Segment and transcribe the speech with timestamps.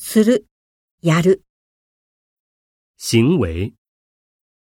[0.00, 0.46] する、
[1.00, 1.42] やる、
[2.96, 3.74] 行为。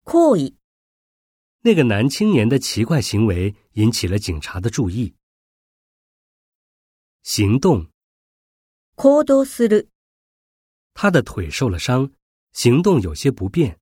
[0.05, 0.55] 行為、
[1.63, 5.15] 那个男青年的奇怪行为引起了警察的注意。
[7.23, 7.91] 行动，
[8.97, 9.89] 行動する、
[10.95, 12.13] 他的腿受了伤，
[12.53, 13.79] 行动有些不便。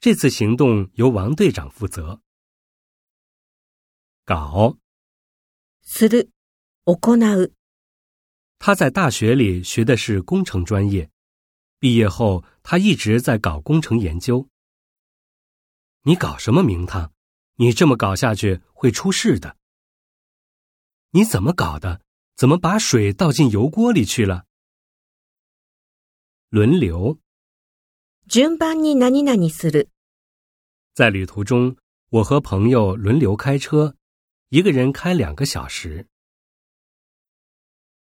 [0.00, 2.20] 这次行动由王队长负责。
[4.24, 4.76] 搞，
[5.84, 6.30] する、
[6.84, 7.54] 行う、
[8.60, 11.10] 他在大学里学的是工程专业，
[11.78, 14.48] 毕业后他一直在搞工程研究。
[16.02, 17.12] 你搞什么名堂？
[17.56, 19.56] 你这么搞下去会出事的。
[21.10, 22.02] 你怎么搞的？
[22.36, 24.44] 怎么把水倒进油锅里去了？
[26.50, 27.18] 轮流，
[28.28, 29.88] 順番に何々する、
[30.94, 31.76] 在旅途中，
[32.10, 33.96] 我和朋友轮流开车，
[34.50, 36.06] 一个人开两个小时。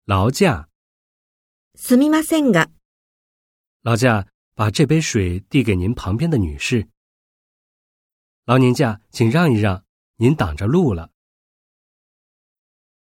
[0.06, 0.68] 劳驾，
[1.76, 2.70] すみませんが、
[3.84, 6.88] 劳驾，把这杯水递给您旁边的女士。
[8.46, 9.86] 劳年驾，请让一让，
[10.18, 11.12] 您挡着路了。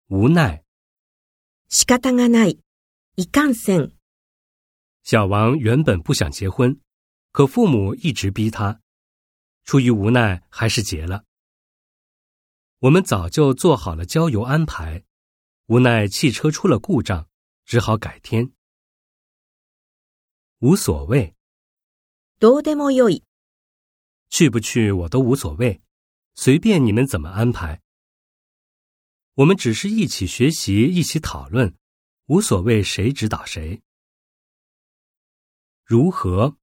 [0.07, 0.63] 无奈，
[1.69, 2.59] 仕方がない、
[3.15, 3.93] いかんせん、
[5.03, 6.79] 小王原本不想结婚，
[7.31, 8.81] 可父母一直逼他，
[9.63, 11.23] 出于无奈还是结了。
[12.79, 15.03] 我们早就做好了郊游安排，
[15.67, 17.27] 无奈汽车出了故障，
[17.65, 18.51] 只好改天。
[20.59, 21.35] 无所谓，
[22.39, 23.23] どうでもよい、
[24.29, 25.81] 去不去我都无所谓，
[26.35, 27.81] 随便你们怎么安排。
[29.35, 31.75] 我们只是一起学习，一起讨论，
[32.25, 33.81] 无所谓谁指导谁。
[35.85, 36.57] 如何？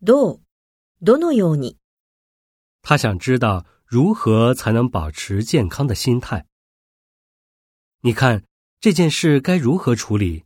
[0.00, 0.42] どう、
[1.00, 1.78] どのように、
[2.82, 6.46] 他想知道如何才能保持健康的心态。
[8.05, 8.43] 你看
[8.81, 10.43] 这件事该如何处理？